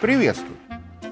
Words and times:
Приветствую. 0.00 0.56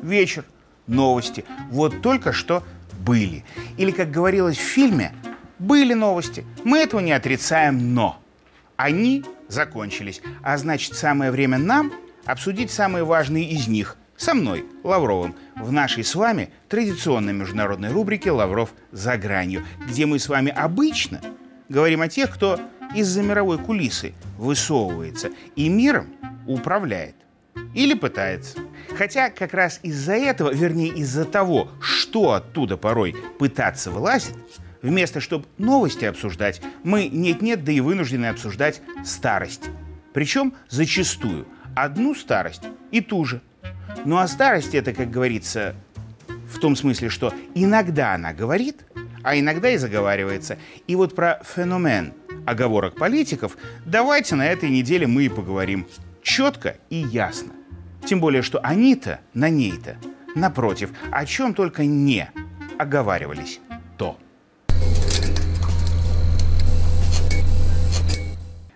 Вечер, 0.03 0.45
новости. 0.89 1.45
Вот 1.71 2.03
только 2.03 2.33
что 2.33 2.65
были. 3.07 3.45
Или, 3.77 3.93
как 3.93 4.11
говорилось 4.11 4.59
в 4.59 4.63
фильме, 4.63 5.13
были 5.61 5.95
новости. 5.95 6.45
Мы 6.65 6.79
этого 6.79 7.01
не 7.01 7.13
отрицаем, 7.13 7.95
но 7.95 8.21
они 8.77 9.25
закончились. 9.47 10.23
А 10.43 10.57
значит, 10.59 10.95
самое 10.95 11.31
время 11.31 11.59
нам 11.59 11.93
обсудить 12.25 12.71
самые 12.71 13.05
важные 13.05 13.49
из 13.49 13.69
них 13.69 13.97
со 14.17 14.35
мной, 14.35 14.65
Лавровым, 14.83 15.35
в 15.57 15.71
нашей 15.73 16.05
с 16.05 16.15
вами 16.15 16.51
традиционной 16.69 17.33
международной 17.33 17.91
рубрике 17.91 18.31
«Лавров 18.33 18.75
за 18.93 19.17
гранью», 19.17 19.65
где 19.89 20.05
мы 20.05 20.19
с 20.19 20.29
вами 20.29 20.51
обычно 20.51 21.21
говорим 21.69 22.03
о 22.03 22.09
тех, 22.09 22.35
кто 22.35 22.61
из-за 22.95 23.23
мировой 23.23 23.59
кулисы 23.59 24.15
высовывается 24.39 25.31
и 25.57 25.69
миром 25.69 26.09
управляет. 26.47 27.15
Или 27.75 27.95
пытается. 27.95 28.59
Хотя 28.97 29.31
как 29.31 29.55
раз 29.55 29.81
из-за 29.83 30.15
этого, 30.15 30.53
вернее 30.53 30.89
из-за 30.89 31.25
того, 31.25 31.69
что 31.81 32.33
оттуда 32.33 32.77
порой 32.77 33.15
пытаться 33.39 33.91
вылазить, 33.91 34.35
вместо 34.83 35.21
чтобы 35.21 35.47
новости 35.59 36.05
обсуждать, 36.05 36.61
мы 36.83 37.09
нет-нет, 37.09 37.65
да 37.65 37.73
и 37.73 37.81
вынуждены 37.81 38.27
обсуждать 38.27 38.83
старость. 39.05 39.71
Причем 40.13 40.55
зачастую 40.69 41.47
одну 41.77 42.15
старость 42.15 42.63
и 42.91 43.01
ту 43.01 43.25
же. 43.25 43.41
Ну 44.05 44.17
а 44.19 44.27
старость 44.27 44.75
это, 44.75 44.93
как 44.93 45.11
говорится, 45.11 45.75
в 46.53 46.59
том 46.59 46.75
смысле, 46.77 47.09
что 47.09 47.33
иногда 47.55 48.15
она 48.15 48.33
говорит, 48.33 48.85
а 49.23 49.39
иногда 49.39 49.71
и 49.71 49.77
заговаривается. 49.77 50.59
И 50.87 50.97
вот 50.97 51.15
про 51.15 51.43
феномен 51.45 52.13
оговорок 52.47 52.97
политиков 52.97 53.57
давайте 53.85 54.35
на 54.35 54.47
этой 54.47 54.71
неделе 54.71 55.07
мы 55.07 55.25
и 55.25 55.29
поговорим 55.29 55.87
четко 56.23 56.77
и 56.91 56.97
ясно. 56.97 57.53
Тем 58.05 58.21
более, 58.21 58.43
что 58.43 58.61
они-то 58.61 59.21
на 59.35 59.49
ней-то, 59.49 59.97
напротив, 60.35 60.91
о 61.11 61.27
чем 61.27 61.55
только 61.55 61.85
не 61.85 62.31
оговаривались 62.79 63.61
то. 63.99 64.19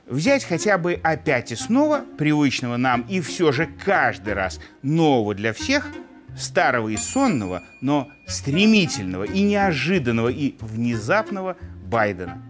Взять 0.07 0.45
хотя 0.45 0.79
бы 0.79 1.01
опять 1.03 1.51
и 1.51 1.57
снова 1.57 2.05
привычного 2.19 2.77
нам 2.77 3.07
и 3.09 3.21
все 3.21 3.51
же 3.51 3.69
каждый 3.85 4.35
раз 4.35 4.61
нового 4.83 5.35
для 5.35 5.53
всех, 5.53 5.89
старого 6.37 6.89
и 6.89 6.97
сонного, 6.97 7.63
но 7.81 8.09
стремительного 8.27 9.25
и 9.25 9.43
неожиданного 9.43 10.29
и 10.29 10.55
внезапного 10.61 11.57
Байдена. 11.87 12.43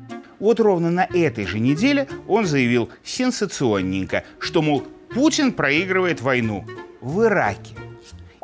Вот 0.44 0.60
ровно 0.60 0.90
на 0.90 1.08
этой 1.10 1.46
же 1.46 1.58
неделе 1.58 2.06
он 2.28 2.44
заявил 2.44 2.90
сенсационненько, 3.02 4.24
что, 4.38 4.60
мол, 4.60 4.84
Путин 5.08 5.54
проигрывает 5.54 6.20
войну 6.20 6.66
в 7.00 7.22
Ираке. 7.22 7.74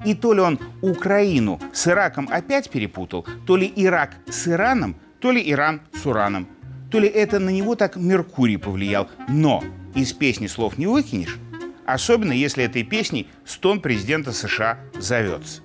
И 0.06 0.14
то 0.14 0.32
ли 0.32 0.40
он 0.40 0.58
Украину 0.80 1.60
с 1.74 1.86
Ираком 1.86 2.26
опять 2.32 2.70
перепутал, 2.70 3.26
то 3.46 3.54
ли 3.54 3.70
Ирак 3.76 4.14
с 4.30 4.48
Ираном, 4.48 4.96
то 5.18 5.30
ли 5.30 5.42
Иран 5.50 5.82
с 5.92 6.06
Ураном. 6.06 6.48
То 6.90 6.98
ли 6.98 7.06
это 7.06 7.38
на 7.38 7.50
него 7.50 7.74
так 7.74 7.96
Меркурий 7.96 8.56
повлиял. 8.56 9.10
Но 9.28 9.62
из 9.94 10.14
песни 10.14 10.46
слов 10.46 10.78
не 10.78 10.86
выкинешь, 10.86 11.36
особенно 11.84 12.32
если 12.32 12.64
этой 12.64 12.82
песней 12.82 13.28
стон 13.44 13.78
президента 13.78 14.32
США 14.32 14.78
зовется. 14.98 15.60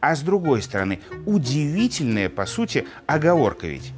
А 0.00 0.16
с 0.16 0.22
другой 0.22 0.62
стороны, 0.62 1.00
удивительная, 1.26 2.30
по 2.30 2.46
сути, 2.46 2.86
оговорка 3.06 3.66
ведь. 3.66 3.92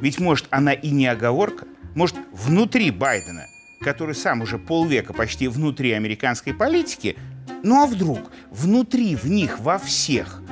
Ведь 0.00 0.20
может 0.20 0.46
она 0.50 0.72
и 0.72 0.90
не 0.90 1.06
оговорка, 1.06 1.66
может 1.94 2.16
внутри 2.32 2.90
Байдена– 2.90 3.46
который 3.80 4.14
сам 4.14 4.42
уже 4.42 4.58
полвека 4.58 5.12
почти 5.12 5.48
внутри 5.48 5.92
американской 5.92 6.54
политики, 6.54 7.16
ну 7.62 7.82
а 7.82 7.86
вдруг 7.86 8.30
внутри 8.50 9.16
в 9.16 9.26
них, 9.26 9.60
во 9.60 9.78
всех, 9.78 10.42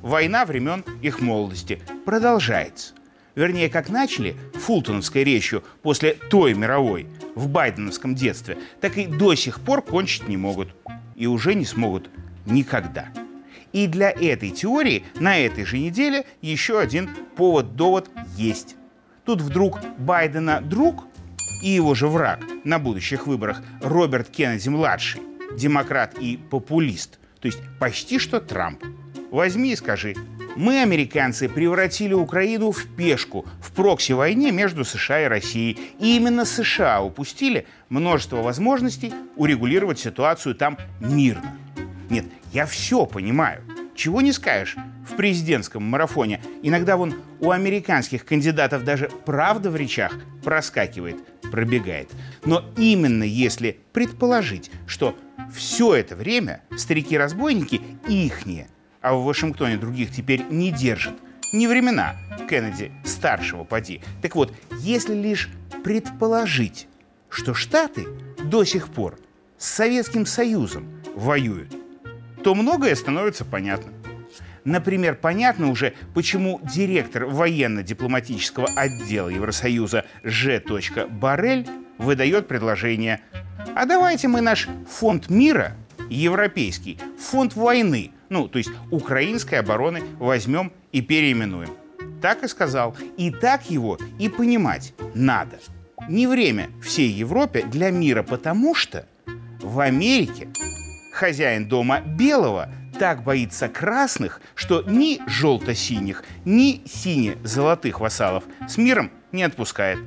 война 0.00 0.44
времен 0.44 0.84
их 1.00 1.20
молодости 1.20 1.80
продолжается. 2.04 2.94
Вернее, 3.34 3.70
как 3.70 3.88
начали 3.88 4.36
фултоновской 4.54 5.24
речью 5.24 5.64
после 5.80 6.12
той 6.12 6.52
мировой 6.52 7.06
в 7.34 7.48
байденовском 7.48 8.14
детстве, 8.14 8.58
так 8.80 8.98
и 8.98 9.06
до 9.06 9.34
сих 9.34 9.60
пор 9.60 9.80
кончить 9.80 10.28
не 10.28 10.36
могут. 10.36 10.74
И 11.16 11.26
уже 11.26 11.54
не 11.54 11.64
смогут 11.64 12.10
никогда. 12.44 13.08
И 13.72 13.86
для 13.86 14.10
этой 14.10 14.50
теории 14.50 15.04
на 15.14 15.38
этой 15.38 15.64
же 15.64 15.78
неделе 15.78 16.26
еще 16.42 16.78
один 16.78 17.08
повод-довод 17.36 18.10
есть. 18.36 18.76
Тут 19.24 19.40
вдруг 19.40 19.80
Байдена 19.98 20.60
друг 20.60 21.04
и 21.62 21.70
его 21.70 21.94
же 21.94 22.08
враг 22.08 22.40
на 22.64 22.78
будущих 22.78 23.26
выборах 23.26 23.62
Роберт 23.80 24.28
Кеннеди-младший, 24.30 25.22
демократ 25.56 26.18
и 26.18 26.36
популист, 26.36 27.20
то 27.40 27.46
есть 27.46 27.60
почти 27.78 28.18
что 28.18 28.40
Трамп. 28.40 28.82
Возьми 29.30 29.72
и 29.72 29.76
скажи, 29.76 30.14
мы, 30.56 30.82
американцы, 30.82 31.48
превратили 31.48 32.12
Украину 32.12 32.72
в 32.72 32.86
пешку 32.96 33.46
в 33.62 33.72
прокси-войне 33.72 34.50
между 34.50 34.84
США 34.84 35.22
и 35.22 35.26
Россией. 35.26 35.78
И 35.98 36.16
именно 36.16 36.44
США 36.44 37.00
упустили 37.00 37.66
множество 37.88 38.42
возможностей 38.42 39.14
урегулировать 39.36 39.98
ситуацию 39.98 40.54
там 40.54 40.76
мирно. 41.00 41.56
Нет, 42.10 42.26
я 42.52 42.66
все 42.66 43.06
понимаю. 43.06 43.62
Чего 43.94 44.20
не 44.20 44.32
скажешь 44.32 44.76
в 45.08 45.16
президентском 45.16 45.82
марафоне. 45.82 46.40
Иногда 46.62 46.96
вон 46.96 47.14
у 47.40 47.50
американских 47.50 48.24
кандидатов 48.24 48.84
даже 48.84 49.10
правда 49.24 49.70
в 49.70 49.76
речах 49.76 50.12
проскакивает, 50.44 51.16
пробегает. 51.50 52.10
Но 52.44 52.64
именно 52.76 53.24
если 53.24 53.80
предположить, 53.92 54.70
что 54.86 55.16
все 55.52 55.94
это 55.94 56.16
время 56.16 56.62
старики-разбойники 56.76 57.80
ихние, 58.08 58.68
а 59.00 59.14
в 59.14 59.24
Вашингтоне 59.24 59.76
других 59.76 60.12
теперь 60.12 60.44
не 60.50 60.70
держат, 60.70 61.14
не 61.52 61.66
времена 61.66 62.16
Кеннеди 62.48 62.92
старшего 63.04 63.64
поди. 63.64 64.00
Так 64.22 64.34
вот, 64.36 64.54
если 64.78 65.14
лишь 65.14 65.50
предположить, 65.84 66.88
что 67.28 67.54
Штаты 67.54 68.06
до 68.44 68.64
сих 68.64 68.88
пор 68.88 69.18
с 69.58 69.68
Советским 69.68 70.26
Союзом 70.26 70.86
воюют, 71.14 71.74
то 72.42 72.54
многое 72.54 72.94
становится 72.94 73.44
понятно. 73.44 73.92
Например, 74.64 75.16
понятно 75.16 75.70
уже, 75.70 75.94
почему 76.14 76.60
директор 76.62 77.26
военно-дипломатического 77.26 78.68
отдела 78.76 79.28
Евросоюза 79.28 80.04
Ж. 80.22 80.62
Барель 81.10 81.66
выдает 81.98 82.46
предложение 82.46 83.20
«А 83.74 83.86
давайте 83.86 84.28
мы 84.28 84.40
наш 84.40 84.68
фонд 84.88 85.30
мира, 85.30 85.76
европейский, 86.08 86.98
фонд 87.18 87.56
войны, 87.56 88.12
ну, 88.28 88.48
то 88.48 88.58
есть 88.58 88.70
украинской 88.90 89.56
обороны, 89.56 90.02
возьмем 90.18 90.72
и 90.92 91.00
переименуем». 91.00 91.70
Так 92.20 92.44
и 92.44 92.48
сказал. 92.48 92.96
И 93.16 93.30
так 93.30 93.68
его 93.68 93.98
и 94.20 94.28
понимать 94.28 94.94
надо. 95.14 95.58
Не 96.08 96.28
время 96.28 96.68
всей 96.80 97.08
Европе 97.08 97.64
для 97.64 97.90
мира, 97.90 98.22
потому 98.22 98.76
что 98.76 99.06
в 99.60 99.80
Америке 99.80 100.48
хозяин 101.12 101.68
дома 101.68 102.00
белого 102.00 102.68
так 102.98 103.22
боится 103.22 103.68
красных, 103.68 104.40
что 104.54 104.82
ни 104.82 105.20
желто-синих, 105.26 106.24
ни 106.44 106.82
сине-золотых 106.86 108.00
вассалов 108.00 108.44
с 108.68 108.76
миром 108.76 109.10
не 109.32 109.42
отпускает. 109.42 109.98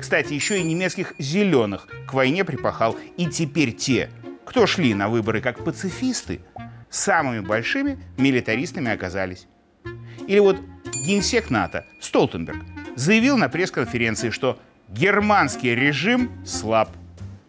Кстати, 0.00 0.32
еще 0.32 0.58
и 0.58 0.62
немецких 0.62 1.14
зеленых 1.18 1.86
к 2.08 2.14
войне 2.14 2.44
припахал. 2.44 2.96
И 3.16 3.26
теперь 3.26 3.72
те, 3.72 4.10
кто 4.44 4.66
шли 4.66 4.94
на 4.94 5.08
выборы 5.08 5.40
как 5.40 5.64
пацифисты, 5.64 6.40
самыми 6.90 7.40
большими 7.40 7.98
милитаристами 8.16 8.90
оказались. 8.90 9.46
Или 10.26 10.38
вот 10.38 10.58
генсек 11.06 11.50
НАТО 11.50 11.84
Столтенберг 12.00 12.64
заявил 12.96 13.36
на 13.36 13.48
пресс-конференции, 13.48 14.30
что 14.30 14.58
германский 14.88 15.74
режим 15.74 16.30
слаб. 16.44 16.90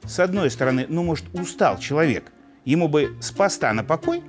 С 0.03 0.19
одной 0.19 0.51
стороны, 0.51 0.85
ну, 0.89 1.03
может, 1.03 1.25
устал 1.33 1.79
человек– 1.79 2.31
Ему 2.65 2.87
бы 2.87 3.17
с 3.19 3.31
поста 3.31 3.73
на 3.73 3.83
покой, 3.83 4.23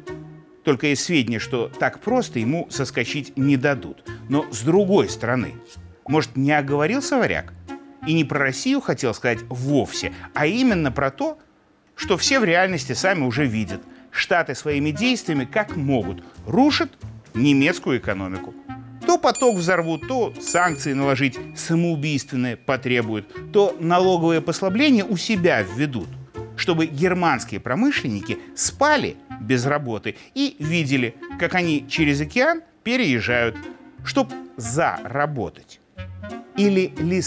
только 0.64 0.88
есть 0.88 1.04
сведения, 1.04 1.38
что 1.38 1.68
так 1.68 2.00
просто 2.00 2.38
ему 2.38 2.66
соскочить 2.70 3.36
не 3.36 3.56
дадут. 3.56 4.02
Но 4.28 4.50
с 4.50 4.62
другой 4.62 5.08
стороны, 5.08 5.54
может, 6.08 6.36
не 6.36 6.52
оговорился 6.52 7.18
варяг? 7.18 7.52
И 8.06 8.12
не 8.12 8.24
про 8.24 8.38
Россию 8.38 8.80
хотел 8.80 9.14
сказать 9.14 9.40
вовсе, 9.48 10.12
а 10.34 10.46
именно 10.46 10.90
про 10.90 11.10
то, 11.10 11.38
что 11.94 12.16
все 12.16 12.40
в 12.40 12.44
реальности 12.44 12.92
сами 12.92 13.24
уже 13.24 13.46
видят. 13.46 13.82
Штаты 14.10 14.54
своими 14.54 14.90
действиями 14.90 15.44
как 15.44 15.76
могут 15.76 16.22
рушат 16.46 16.90
немецкую 17.34 17.98
экономику. 17.98 18.54
То 19.06 19.18
поток 19.18 19.56
взорвут, 19.56 20.08
то 20.08 20.32
санкции 20.40 20.92
наложить 20.92 21.38
самоубийственные 21.56 22.56
потребуют, 22.56 23.52
то 23.52 23.76
налоговые 23.80 24.40
послабления 24.40 25.04
у 25.04 25.16
себя 25.16 25.62
введут– 25.62 26.08
чтобы 26.56 26.86
германские 26.86 27.60
промышленники 27.60 28.38
спали 28.54 29.16
без 29.40 29.66
работы 29.66 30.16
и 30.34 30.56
видели, 30.58 31.14
как 31.38 31.54
они 31.54 31.86
через 31.88 32.20
океан 32.20 32.62
переезжают, 32.82 33.56
чтобы 34.04 34.34
заработать. 34.56 35.80
Или 36.56 36.92
Ли 36.98 37.22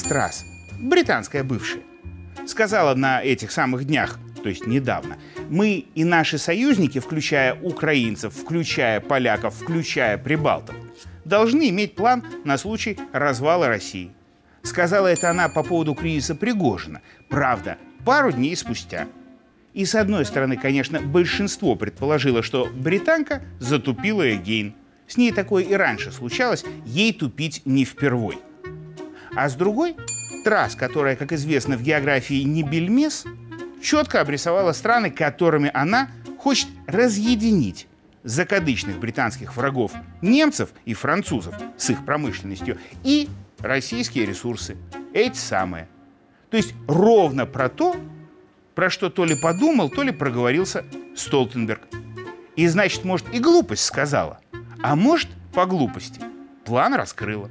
британская 0.80 1.44
бывшая, 1.44 1.82
сказала 2.46 2.96
на 2.96 3.22
этих 3.22 3.52
самых 3.52 3.86
днях, 3.86 4.20
то 4.42 4.50
есть 4.50 4.66
недавно, 4.68 5.18
мы 5.50 5.86
и 5.96 6.04
наши 6.04 6.38
союзники, 6.38 7.00
включая 7.00 7.56
украинцев, 7.56 8.34
включая 8.34 9.02
поляков, 9.02 9.56
включая 9.56 10.18
прибалтов, 10.18 10.76
должны 11.26 11.70
иметь 11.70 11.96
план 11.96 12.24
на 12.46 12.58
случай 12.58 12.98
развала 13.12 13.68
России. 13.68 14.12
Сказала 14.64 15.08
это 15.08 15.30
она 15.30 15.50
по 15.50 15.64
поводу 15.64 15.94
кризиса 15.94 16.36
Пригожина. 16.36 17.02
Правда, 17.30 17.78
пару 18.06 18.32
дней 18.32 18.56
спустя. 18.56 19.08
И 19.78 19.86
с 19.86 19.94
одной 19.94 20.26
стороны, 20.26 20.58
конечно, 20.58 21.00
большинство 21.00 21.76
предположило, 21.76 22.42
что 22.42 22.68
британка 22.74 23.44
затупила 23.60 24.28
Эгейн. 24.28 24.74
С 25.06 25.18
ней 25.18 25.32
такое 25.32 25.66
и 25.66 25.76
раньше 25.76 26.12
случалось, 26.12 26.66
ей 26.84 27.14
тупить 27.14 27.62
не 27.64 27.86
впервой. 27.86 28.40
А 29.36 29.48
с 29.48 29.54
другой, 29.54 29.96
Трасс, 30.44 30.74
которая, 30.74 31.16
как 31.16 31.32
известно, 31.32 31.78
в 31.78 31.84
географии 31.84 32.42
не 32.42 32.64
бельмес, 32.64 33.24
четко 33.80 34.20
обрисовала 34.20 34.72
страны, 34.72 35.12
которыми 35.12 35.70
она 35.72 36.10
хочет 36.40 36.70
разъединить 36.88 37.86
закадычных 38.24 38.98
британских 38.98 39.56
врагов 39.56 39.92
немцев 40.24 40.72
и 40.86 40.96
французов 40.96 41.54
с 41.78 41.92
их 41.92 42.04
промышленностью 42.04 42.80
и 43.04 43.30
российские 43.60 44.26
ресурсы. 44.26 44.76
Эти 45.14 45.38
самые. 45.38 45.88
То 46.50 46.58
есть 46.58 46.74
ровно 46.88 47.46
про 47.46 47.70
то, 47.70 47.96
про 48.78 48.92
что 48.92 49.10
то 49.10 49.26
ли 49.26 49.34
подумал, 49.34 49.90
то 49.90 50.04
ли 50.04 50.12
проговорился 50.12 50.86
Столтенберг. 51.16 51.82
И 52.56 52.68
значит, 52.68 53.06
может, 53.06 53.26
и 53.34 53.40
глупость 53.40 53.84
сказала, 53.84 54.40
а 54.84 54.96
может, 54.96 55.30
по 55.52 55.66
глупости. 55.66 56.22
План 56.64 56.94
раскрыла. 56.94 57.50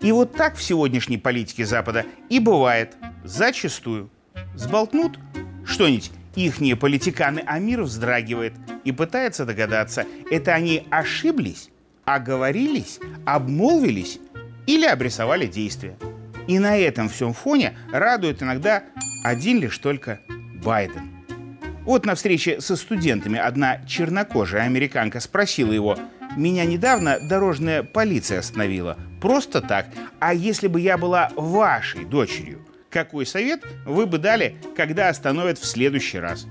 И 0.00 0.10
вот 0.10 0.32
так 0.32 0.56
в 0.56 0.62
сегодняшней 0.64 1.16
политике 1.16 1.64
Запада 1.64 2.04
и 2.28 2.40
бывает, 2.40 2.96
зачастую. 3.22 4.10
Сболтнут 4.56 5.20
что-нибудь 5.64 6.10
ихние 6.34 6.74
политиканы, 6.74 7.44
а 7.46 7.60
мир 7.60 7.82
вздрагивает 7.82 8.54
и 8.82 8.90
пытается 8.90 9.46
догадаться, 9.46 10.06
это 10.28 10.54
они 10.54 10.88
ошиблись, 10.90 11.70
оговорились, 12.04 12.98
обмолвились 13.24 14.18
или 14.66 14.86
обрисовали 14.86 15.46
действия. 15.46 15.96
И 16.48 16.58
на 16.58 16.76
этом 16.76 17.08
всем 17.08 17.32
фоне 17.32 17.78
радует 17.92 18.42
иногда 18.42 18.82
один 19.22 19.60
лишь 19.60 19.78
только 19.78 20.18
Байден. 20.68 21.10
Вот 21.86 22.04
на 22.04 22.14
встрече 22.14 22.60
со 22.60 22.76
студентами 22.76 23.38
одна 23.38 23.82
чернокожая 23.86 24.64
американка 24.64 25.18
спросила 25.18 25.72
его, 25.72 25.98
«Меня 26.36 26.66
недавно 26.66 27.18
дорожная 27.18 27.82
полиция 27.82 28.40
остановила. 28.40 28.98
Просто 29.18 29.62
так. 29.62 29.86
А 30.20 30.34
если 30.34 30.66
бы 30.68 30.78
я 30.78 30.98
была 30.98 31.30
вашей 31.36 32.04
дочерью, 32.04 32.66
какой 32.90 33.24
совет 33.24 33.64
вы 33.86 34.04
бы 34.04 34.18
дали, 34.18 34.56
когда 34.76 35.08
остановят 35.08 35.56
в 35.56 35.64
следующий 35.64 36.18
раз?» 36.18 36.46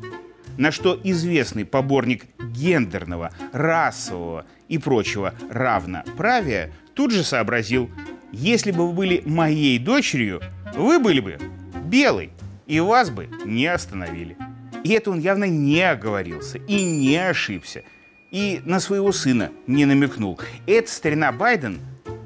На 0.57 0.71
что 0.71 0.99
известный 1.03 1.65
поборник 1.65 2.25
гендерного, 2.39 3.31
расового 3.53 4.47
и 4.67 4.79
прочего 4.79 5.35
равноправия 5.51 6.73
тут 6.95 7.11
же 7.11 7.23
сообразил, 7.23 7.91
если 8.31 8.71
бы 8.71 8.87
вы 8.87 8.93
были 8.93 9.21
моей 9.27 9.77
дочерью, 9.77 10.41
вы 10.73 10.97
были 10.97 11.19
бы 11.19 11.37
белой, 11.85 12.31
и 12.67 12.79
вас 12.79 13.09
бы 13.09 13.27
не 13.45 13.65
остановили. 13.65 14.37
И 14.83 14.91
это 14.91 15.09
он 15.11 15.19
явно 15.19 15.45
не 15.45 15.81
оговорился 15.81 16.59
и 16.59 16.83
не 16.83 17.15
ошибся. 17.15 17.83
И 18.31 18.61
на 18.65 18.79
своего 18.79 19.11
сына 19.11 19.51
не 19.65 19.85
намекнул. 19.85 20.39
Это 20.65 20.91
старина 20.91 21.31
Байден 21.31 21.79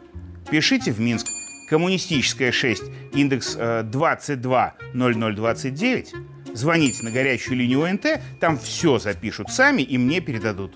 Пишите 0.49 0.91
в 0.91 0.99
Минск. 0.99 1.27
Коммунистическая 1.69 2.51
6, 2.51 2.83
индекс 3.13 3.55
220029. 3.55 6.13
Звоните 6.53 7.05
на 7.05 7.11
горячую 7.11 7.57
линию 7.57 7.83
ОНТ, 7.83 8.19
там 8.41 8.59
все 8.59 8.99
запишут 8.99 9.51
сами 9.51 9.81
и 9.81 9.97
мне 9.97 10.19
передадут. 10.19 10.75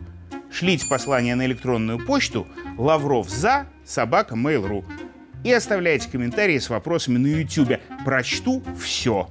Шлите 0.50 0.88
послание 0.88 1.36
на 1.36 1.46
электронную 1.46 2.00
почту 2.06 2.48
лавров 2.78 3.30
за 3.30 3.68
собака 3.84 4.36
mail.ru 4.36 4.86
и 5.46 5.54
оставляйте 5.54 6.10
комментарии 6.10 6.58
с 6.58 6.70
вопросами 6.70 7.20
на 7.20 7.28
YouTube. 7.28 7.80
Прочту 8.04 8.64
все 8.82 9.30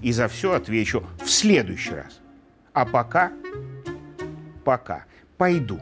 и 0.00 0.12
за 0.12 0.28
все 0.28 0.52
отвечу 0.52 1.02
в 1.22 1.28
следующий 1.28 1.90
раз. 1.90 2.20
А 2.72 2.86
пока, 2.86 3.32
пока 4.64 5.04
пойду. 5.36 5.80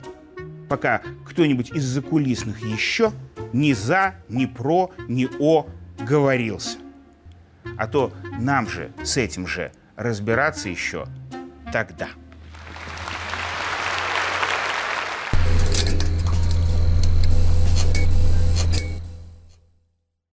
Пока 0.70 1.02
кто-нибудь 1.26 1.70
из 1.70 1.84
закулисных 1.84 2.64
еще 2.64 3.12
ни 3.52 3.74
за, 3.74 4.14
ни 4.30 4.46
про, 4.46 4.90
ни 5.06 5.28
о 5.38 5.66
говорился. 5.98 6.78
А 7.76 7.86
то 7.86 8.10
нам 8.40 8.66
же 8.66 8.90
с 9.02 9.18
этим 9.18 9.46
же 9.46 9.70
разбираться 9.96 10.70
еще 10.70 11.06
тогда. 11.70 12.08